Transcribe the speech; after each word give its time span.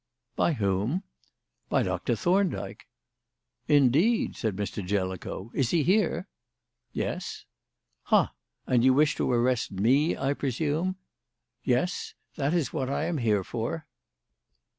"By 0.35 0.53
whom?" 0.53 1.03
"By 1.69 1.83
Doctor 1.83 2.15
Thorndyke." 2.15 2.87
"Indeed," 3.67 4.35
said 4.35 4.55
Mr. 4.55 4.83
Jellicoe. 4.83 5.51
"Is 5.53 5.69
he 5.69 5.83
here?" 5.83 6.27
"Yes." 6.91 7.45
"Ha! 8.05 8.33
And 8.65 8.83
you 8.83 8.95
wish 8.95 9.15
to 9.17 9.31
arrest 9.31 9.71
me, 9.71 10.17
I 10.17 10.33
presume?" 10.33 10.95
"Yes. 11.63 12.15
That 12.35 12.55
is 12.55 12.73
what 12.73 12.89
I 12.89 13.03
am 13.05 13.19
here 13.19 13.43
for." 13.43 13.85